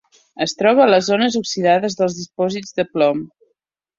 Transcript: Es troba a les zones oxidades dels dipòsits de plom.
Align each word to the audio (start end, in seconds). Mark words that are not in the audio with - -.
Es 0.43 0.53
troba 0.61 0.81
a 0.85 0.87
les 0.93 1.09
zones 1.09 1.37
oxidades 1.41 1.97
dels 2.01 2.17
dipòsits 2.21 2.75
de 2.79 2.89
plom. 2.95 3.21